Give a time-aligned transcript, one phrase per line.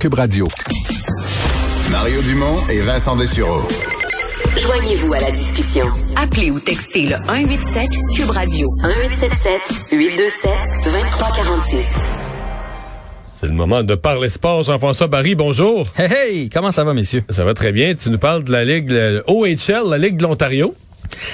[0.00, 0.48] Cube Radio.
[1.90, 3.60] Mario Dumont et Vincent Dessureau.
[4.56, 5.86] Joignez-vous à la discussion.
[6.16, 9.60] Appelez ou textez le 187 Cube Radio 1877
[9.92, 10.50] 827
[10.84, 11.88] 2346.
[13.38, 14.62] C'est le moment de parler sport.
[14.62, 15.86] Jean-François Barry, bonjour.
[15.98, 17.24] Hey, hey, comment ça va, messieurs?
[17.28, 17.94] Ça va très bien.
[17.94, 18.90] Tu nous parles de la Ligue
[19.26, 20.74] OHL, la Ligue de l'Ontario.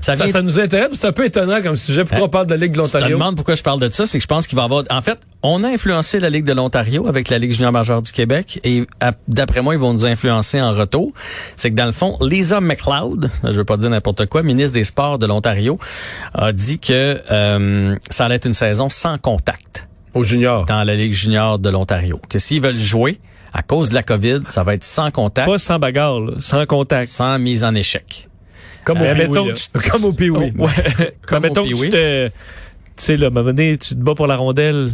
[0.00, 0.88] Ça, vient- ça nous intéresse.
[0.94, 2.02] C'est un peu étonnant comme sujet.
[2.04, 2.26] Pourquoi Hein?
[2.26, 3.16] on parle de la Ligue de Je te l'Ontario?
[3.18, 4.84] demande pourquoi je parle de ça, c'est que je pense qu'il va y avoir...
[4.90, 8.12] En fait, on a influencé la Ligue de l'Ontario avec la Ligue junior majeure du
[8.12, 8.86] Québec et
[9.28, 11.12] d'après moi, ils vont nous influencer en retour.
[11.56, 14.84] C'est que dans le fond, Lisa McLeod, je veux pas dire n'importe quoi, ministre des
[14.84, 15.78] Sports de l'Ontario,
[16.34, 20.66] a dit que euh, ça allait être une saison sans contact Au junior.
[20.66, 22.20] dans la Ligue junior de l'Ontario.
[22.28, 23.18] Que s'ils veulent jouer,
[23.54, 26.64] à cause de la COVID, ça va être sans contact, Pas sans bagarre, là, sans
[26.66, 27.06] contact.
[27.10, 28.28] sans mise en échec.
[28.84, 30.52] Comme au Euh, Pee-Wee, tu- Comme au Pee-Wee.
[31.26, 31.90] Comme mettons au que tu Pee-Wee.
[31.90, 32.28] te...
[32.94, 34.90] Tu sais, là, à un moment donné, tu te bats pour la rondelle.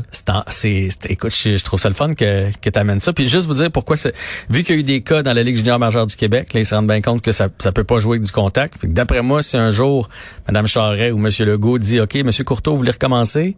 [0.48, 3.12] C'est, écoute, je, je trouve ça le fun que, que tu amènes ça.
[3.12, 4.15] Puis juste vous dire pourquoi c'est,
[4.48, 6.60] vu qu'il y a eu des cas dans la Ligue junior majeure du Québec, là,
[6.60, 8.80] ils se rendent bien compte que ça, ça peut pas jouer avec du contact.
[8.80, 10.09] Fait que d'après moi, si un jour,
[10.46, 11.29] Mme Charret ou M.
[11.41, 12.30] Legault dit, OK, M.
[12.46, 13.57] Courteau, vous voulez recommencer?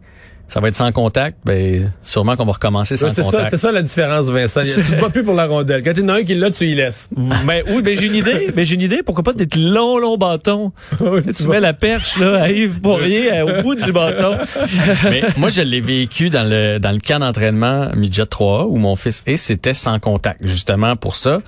[0.51, 3.51] Ça va être sans contact, ben, sûrement qu'on va recommencer sans Ouais, c'est ça, contact.
[3.51, 4.63] c'est ça la différence, Vincent.
[4.63, 5.81] Tu te bats plus pour la rondelle.
[5.81, 7.07] Quand il y en a un qui l'a, tu y laisses.
[7.45, 8.51] mais oui, mais j'ai une idée.
[8.53, 9.01] Mais j'ai une idée.
[9.01, 10.73] Pourquoi pas des longs, longs bâtons?
[10.99, 14.37] tu mets la perche, là, à Yves Poirier, au bout du bâton.
[15.05, 18.97] Mais moi, je l'ai vécu dans le dans le camp d'entraînement Midget 3A où mon
[18.97, 20.41] fils et c'était sans contact.
[20.45, 21.39] Justement pour ça,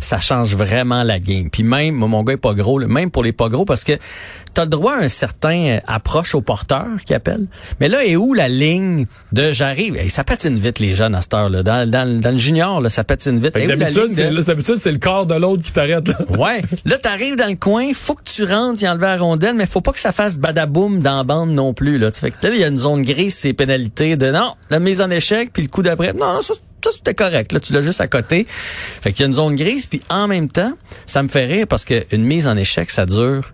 [0.00, 1.50] ça change vraiment la game.
[1.50, 3.84] Puis même, moi, mon gars est pas gros, là, même pour les pas gros, parce
[3.84, 3.92] que
[4.54, 7.46] tu as le droit à un certain euh, approche au porteur qui appelle.
[7.78, 9.96] Mais là, est où la ligne de j'arrive?
[9.96, 11.62] Hey, ça patine vite les jeunes à cette heure-là.
[11.62, 13.54] Dans, dans, dans le junior, là, ça patine vite.
[13.54, 16.08] D'habitude, c'est de- le corps de l'autre qui t'arrête.
[16.08, 16.18] là.
[16.38, 16.62] Ouais.
[16.84, 19.80] Là, t'arrives dans le coin, faut que tu rentres y enlever la rondelle, mais faut
[19.80, 21.98] pas que ça fasse badaboum dans la bande non plus.
[21.98, 22.10] Là.
[22.10, 24.78] Tu Fait que là, il y a une zone grise, c'est pénalité de non, la
[24.78, 26.12] mise en échec, puis le coup d'après.
[26.12, 27.52] Non, non, ça, ça c'était correct.
[27.52, 28.46] Là, tu l'as juste à côté.
[28.48, 30.72] Fait qu'il y a une zone grise, puis en même temps,
[31.06, 33.52] ça me fait rire parce qu'une mise en échec, ça dure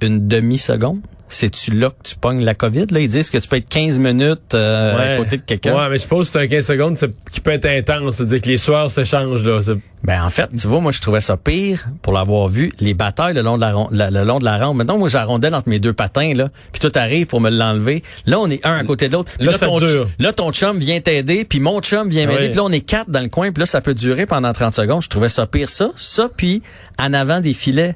[0.00, 1.00] une demi-seconde.
[1.34, 2.86] C'est-tu là que tu pognes la COVID?
[2.90, 5.14] Là, ils disent que tu peux être 15 minutes euh, Ouais.
[5.14, 5.74] à côté de quelqu'un.
[5.74, 6.96] Ouais, mais je suppose que c'est un 15 secondes
[7.32, 8.16] qui peut être intense.
[8.16, 9.60] C'est-à-dire que les soirs s'échangent, là.
[10.04, 13.34] Ben en fait, tu vois, moi je trouvais ça pire pour l'avoir vu les batailles
[13.34, 14.76] le long de la ron- la- le long de la rampe.
[14.76, 18.02] Maintenant, moi rondelle entre mes deux patins là, puis tout arrive pour me l'enlever.
[18.26, 19.30] Là, on est un à côté de l'autre.
[19.38, 20.08] Là, ça ton, dure.
[20.18, 22.48] là ton chum vient t'aider, puis mon chum vient m'aider.
[22.48, 24.74] Puis là, on est quatre dans le coin, puis là ça peut durer pendant 30
[24.74, 25.02] secondes.
[25.02, 26.62] Je trouvais ça pire ça, ça puis
[26.98, 27.94] en avant des filets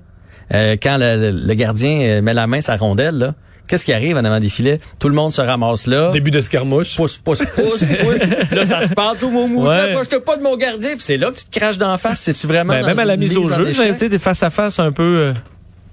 [0.55, 3.35] euh, quand le, le- gardien euh, met la main la rondelle là.
[3.69, 4.79] Qu'est-ce qui arrive en avant des filets?
[5.01, 6.13] Tout le monde se ramasse là.
[6.13, 6.95] Début d'escarmouche.
[6.97, 7.81] Pousse, pousse, pousse.
[8.53, 9.67] là, ça se part tout mou mou.
[9.67, 9.93] Ouais.
[9.93, 10.91] Moi, je te pas de mon gardien.
[10.91, 12.21] Puis c'est là que tu te craches d'en face.
[12.21, 14.79] C'est-tu vraiment Ben, dans même à la mise au jeu, sais, t'es face à face
[14.79, 15.33] un peu euh,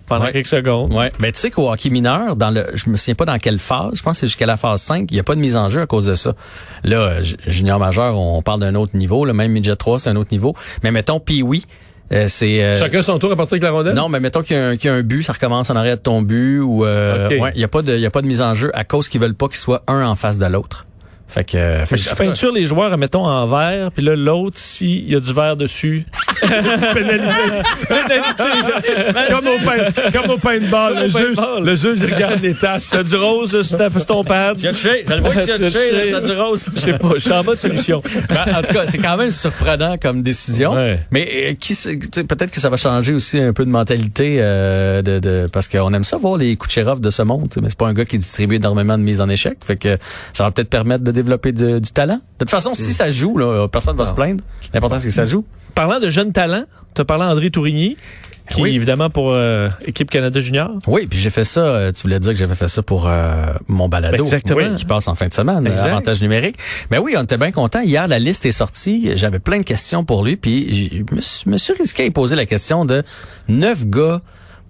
[0.05, 0.31] pendant Ouais.
[0.33, 0.93] quelques secondes.
[0.93, 1.09] Ouais.
[1.19, 3.93] Ben, tu sais qu'au hockey mineur, dans le, je me souviens pas dans quelle phase,
[3.95, 5.69] je pense que c'est jusqu'à la phase 5, il y a pas de mise en
[5.69, 6.33] jeu à cause de ça.
[6.83, 10.31] Là, junior majeur, on parle d'un autre niveau, le même midget 3, c'est un autre
[10.31, 10.55] niveau.
[10.83, 11.65] Mais mettons, puis oui,
[12.27, 13.95] c'est, euh, Chacun son tour à partir avec la rondelle?
[13.95, 15.75] non, mais mettons qu'il y, a un- qu'il y a un but, ça recommence en
[15.75, 18.11] arrière de ton but ou euh, ouais, il y a pas de il y a
[18.11, 20.37] pas de mise en jeu à cause qu'ils veulent pas qu'il soit un en face
[20.37, 20.85] de l'autre.
[21.33, 24.57] Fait que, euh, fait que- Tu peintures les joueurs, mettons, en vert, puis là, l'autre,
[24.59, 26.05] s'il y a du vert dessus.
[29.29, 30.95] comme, au pain, comme au paintball.
[31.03, 32.89] Le juge, le juge, il regarde les tâches.
[32.91, 34.57] T'as du rose sur ta- ton pad.
[34.63, 36.69] Tu as touché, je le vois que tu as touché, t'as du rose.
[36.75, 38.01] Je sais pas, je suis en mode solution.
[38.29, 40.73] Ben, en tout cas, c'est quand même surprenant comme décision.
[40.73, 40.99] Ouais.
[41.11, 43.69] Mais euh, qui sait, tu sais, peut-être que ça va changer aussi un peu de
[43.69, 47.49] mentalité euh, de, de parce qu'on aime ça voir les Kucherov de ce monde.
[47.49, 49.57] tu sais, Mais c'est pas un gars qui distribue énormément de mises en échec.
[49.65, 49.97] Fait que
[50.33, 52.15] ça va peut-être permettre de développer de- du talent?
[52.17, 54.43] De toute façon, si ça joue, là, personne va se plaindre.
[54.73, 55.43] L'important c'est que ça joue.
[55.75, 57.97] Parlant de jeunes talents, t'as parlé à André Tourigny,
[58.51, 58.75] qui Oui.
[58.75, 60.69] évidemment pour euh, équipe Canada Junior.
[60.85, 61.61] Oui, puis j'ai fait ça.
[61.61, 64.59] euh, tu voulais dire que j'avais fait ça pour euh, mon balado, Ben, exactement.
[64.59, 65.87] Oui, qui passe en fin de semaine, Exact.
[65.87, 66.57] avantage numérique.
[66.91, 67.79] Ben oui, on était bien content.
[67.79, 69.11] Hier, la liste est sortie.
[69.15, 72.45] J'avais plein de questions pour lui, puis je me suis- risqué à lui poser la
[72.45, 73.01] question de
[73.47, 74.21] neuf gars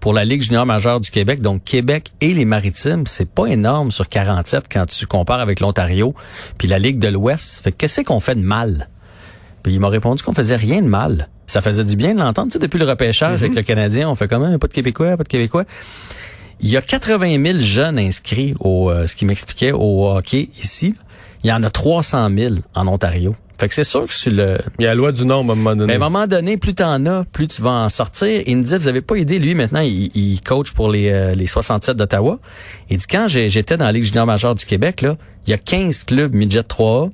[0.03, 3.89] pour la Ligue junior majeure du Québec, donc Québec et les Maritimes, c'est pas énorme
[3.89, 6.13] sur 47 quand tu compares avec l'Ontario,
[6.57, 7.63] puis la Ligue de l'Ouest.
[7.63, 8.89] Fait que qu'est-ce qu'on fait de mal?
[9.63, 11.29] Puis il m'a répondu qu'on faisait rien de mal.
[11.47, 12.49] Ça faisait du bien de l'entendre.
[12.49, 14.59] Tu sais, depuis le repêchage avec le Canadien, on fait comment?
[14.59, 15.63] Pas de Québécois, pas de Québécois.
[16.59, 20.95] Il y a 80 000 jeunes inscrits au, euh, ce qui m'expliquait au hockey ici.
[21.45, 23.37] Il y en a 300 000 en Ontario.
[23.59, 25.53] Fait que c'est sûr que sur le, Il y a la loi du nombre à
[25.53, 25.93] un moment mais donné.
[25.93, 28.41] à un moment donné, plus t'en as, plus tu vas en sortir.
[28.47, 31.35] Il me disait, vous avez pas aidé, lui, maintenant, il, il coach pour les, euh,
[31.35, 32.39] les 67 d'Ottawa.
[32.89, 35.15] Il dit, quand j'étais dans la Ligue junior majeure du Québec, là,
[35.45, 37.11] il y a 15 clubs midget 3A,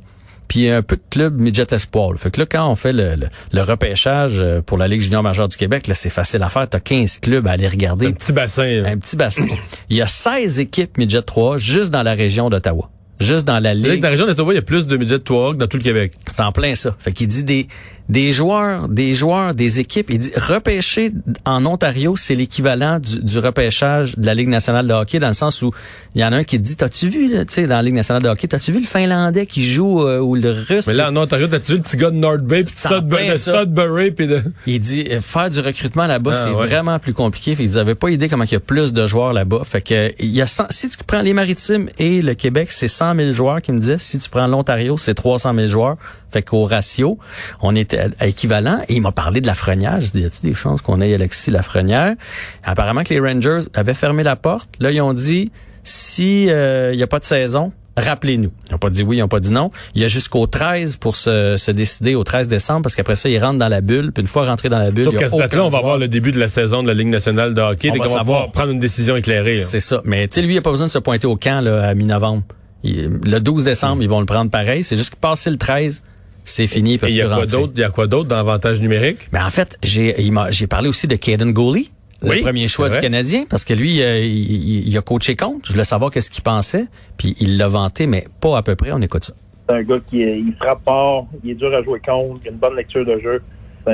[0.47, 2.11] puis un peu de clubs midget espoir.
[2.11, 2.17] là.
[2.17, 5.21] Fait que là, quand on fait le, le, le repêchage euh, pour la Ligue junior
[5.21, 6.67] majeure du Québec, là, c'est facile à faire.
[6.67, 8.07] T'as 15 clubs à aller regarder.
[8.07, 8.65] Un petit bassin.
[8.65, 8.89] là.
[8.89, 9.45] Un petit bassin.
[9.89, 12.89] Il y a 16 équipes midget 3 juste dans la région d'Ottawa.
[13.19, 13.99] Juste dans la Ligue.
[13.99, 15.83] Dans la région d'Ottawa, il y a plus de midget 3 que dans tout le
[15.83, 16.13] Québec.
[16.27, 16.95] C'est en plein ça.
[16.99, 17.67] Fait qu'il dit des
[18.09, 20.09] des joueurs, des joueurs, des équipes.
[20.09, 21.11] Il dit repêcher
[21.45, 25.33] en Ontario, c'est l'équivalent du, du repêchage de la Ligue nationale de hockey dans le
[25.33, 25.71] sens où
[26.15, 28.23] il y en a un qui dit, t'as-tu vu, tu sais, dans la Ligue nationale
[28.23, 30.87] de hockey, t'as-tu vu le Finlandais qui joue euh, ou le Russe?
[30.87, 34.11] Mais là, en Ontario, t'as-tu vu le petit gars de North Bay, puis de Sudbury,
[34.11, 34.41] puis de...
[34.65, 36.65] Il dit euh, faire du recrutement là-bas, Ah, c'est ouais.
[36.65, 37.55] vraiment plus compliqué.
[37.55, 39.61] Fait qu'ils avaient pas idée comment il y a plus de joueurs là-bas.
[39.65, 42.87] Fait que il y a 100 si tu prends les Maritimes et le Québec, c'est
[42.87, 43.99] 100 000 joueurs qui me disaient.
[43.99, 45.97] Si tu prends l'Ontario, c'est 300 000 joueurs.
[46.31, 47.17] Fait qu'au ratio,
[47.61, 48.79] on était à- équivalent.
[48.87, 49.99] Et il m'a parlé de Lafrenière.
[50.01, 52.15] Je dis, y a-t-il des chances qu'on ait Alexis Lafrenière?
[52.63, 54.69] Apparemment que les Rangers avaient fermé la porte.
[54.79, 55.51] Là, ils ont dit,
[55.83, 58.51] si euh, il y a pas de saison, rappelez-nous.
[58.67, 59.71] Ils n'ont pas dit oui, ils n'ont pas dit non.
[59.95, 63.27] Il y a jusqu'au 13 pour se, se décider, au 13 décembre, parce qu'après ça,
[63.27, 64.11] ils rentrent dans la bulle.
[64.13, 65.83] Puis une fois rentrés dans la bulle, Sauf qu'à cette date-là, on va joueur.
[65.83, 67.91] voir le début de la saison de la Ligue nationale de hockey.
[67.91, 69.55] On va pouvoir prendre une décision éclairée.
[69.55, 69.63] là.
[69.63, 70.01] C'est ça.
[70.05, 71.93] Mais tu sais, lui, il n'a pas besoin de se pointer au camp là, à
[71.93, 72.43] mi-novembre.
[72.83, 74.83] Le 12 décembre, ils vont le prendre pareil.
[74.85, 76.01] C'est juste que passer le 13,
[76.49, 76.99] c'est fini.
[77.03, 77.73] Il y a quoi d'autre?
[77.75, 79.29] Il y a quoi d'autre dans l'avantage numérique?
[79.31, 81.85] Mais en fait, j'ai parlé aussi de Caden Gooley,
[82.21, 82.99] le Oui, premier choix du.
[82.99, 85.67] Canadien, parce que lui, euh, il, il- il a coaché contre.
[85.67, 86.85] Je voulais savoir qu'est-ce qu'il pensait,
[87.17, 88.91] puis il l'a vanté, mais pas à peu près.
[88.91, 89.33] On écoute ça.
[89.67, 92.51] C'est un gars qui il frappe fort, il est dur à jouer contre, il a
[92.51, 93.41] une bonne lecture de jeu.
[93.85, 93.91] C'est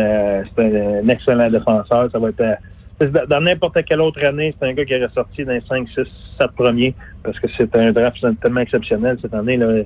[0.59, 2.09] un, excellent défenseur.
[2.11, 2.55] Ça va être euh,
[3.29, 5.95] dans n'importe quelle autre année, c'est un gars qui est ressorti dans les 5, 6,
[6.39, 9.57] 7 premiers parce que c'est un draft tellement exceptionnel cette année.
[9.57, 9.83] Là.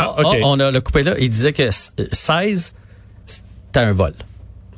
[0.00, 0.14] Ah.
[0.18, 1.14] Ah, on a le coupé là.
[1.18, 2.74] Il disait que s- 16,
[3.26, 4.12] c'était un vol.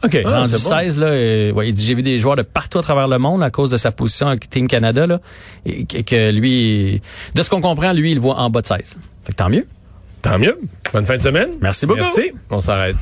[0.05, 0.17] OK.
[0.25, 0.71] Ah, Rendu c'est bon.
[0.71, 3.19] 16, là, euh, ouais, il dit j'ai vu des joueurs de partout à travers le
[3.19, 5.21] monde à cause de sa position avec Team Canada, là,
[5.67, 7.03] et que, que lui,
[7.35, 8.97] de ce qu'on comprend, lui, il le voit en bas de 16.
[9.25, 9.67] Fait que tant mieux.
[10.23, 10.59] Tant mieux.
[10.93, 11.51] Bonne fin de semaine.
[11.61, 12.01] Merci beaucoup.
[12.01, 12.31] Merci.
[12.51, 12.97] On s'arrête.